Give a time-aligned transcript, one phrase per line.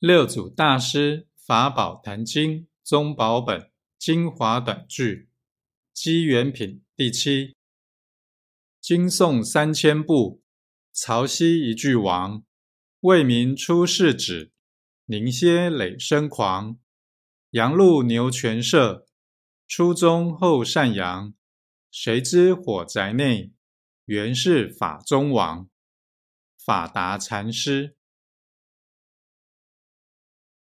[0.00, 5.28] 六祖大师法宝坛经宗宝本精华短句
[5.92, 7.56] 机缘品第七，
[8.80, 10.40] 经诵三千部，
[10.92, 12.44] 曹溪一句王，
[13.00, 14.52] 为民出世子，
[15.06, 16.78] 宁歇累生狂，
[17.50, 19.04] 羊路牛泉社，
[19.66, 21.34] 初中后善扬，
[21.90, 23.52] 谁知火宅内，
[24.04, 25.68] 原是法中王，
[26.56, 27.97] 法达禅师。